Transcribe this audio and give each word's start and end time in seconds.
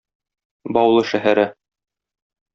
Баулы 0.77 1.03
шәһәре. 1.11 1.45